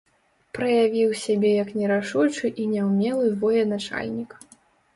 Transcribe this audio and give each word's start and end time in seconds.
Праявіў 0.57 1.11
сябе 1.25 1.51
як 1.63 1.69
нерашучы 1.81 2.53
і 2.65 2.67
няўмелы 2.73 3.27
военачальнік. 3.47 4.31